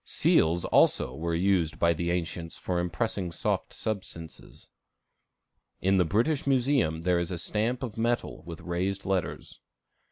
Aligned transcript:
Seals, 0.03 0.65
also, 0.65 1.13
were 1.13 1.35
used 1.35 1.77
by 1.77 1.93
the 1.93 2.09
ancients 2.09 2.57
for 2.57 2.79
impressing 2.79 3.31
soft 3.31 3.71
substances. 3.71 4.67
In 5.79 5.97
the 5.97 6.05
British 6.05 6.47
Museum 6.47 7.03
there 7.03 7.19
is 7.19 7.29
a 7.29 7.37
stamp 7.37 7.83
of 7.83 7.99
metal 7.99 8.41
with 8.47 8.61
raised 8.61 9.05
letters. 9.05 9.59